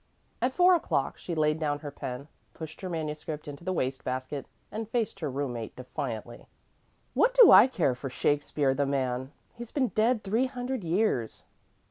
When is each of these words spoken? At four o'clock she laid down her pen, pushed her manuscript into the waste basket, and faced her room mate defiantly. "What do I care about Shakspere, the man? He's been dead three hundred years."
At 0.41 0.51
four 0.51 0.73
o'clock 0.73 1.19
she 1.19 1.35
laid 1.35 1.59
down 1.59 1.77
her 1.81 1.91
pen, 1.91 2.27
pushed 2.55 2.81
her 2.81 2.89
manuscript 2.89 3.47
into 3.47 3.63
the 3.63 3.71
waste 3.71 4.03
basket, 4.03 4.47
and 4.71 4.89
faced 4.89 5.19
her 5.19 5.29
room 5.29 5.53
mate 5.53 5.75
defiantly. 5.75 6.47
"What 7.13 7.35
do 7.35 7.51
I 7.51 7.67
care 7.67 7.91
about 7.91 8.11
Shakspere, 8.11 8.73
the 8.73 8.87
man? 8.87 9.31
He's 9.53 9.69
been 9.69 9.89
dead 9.89 10.23
three 10.23 10.47
hundred 10.47 10.83
years." 10.83 11.43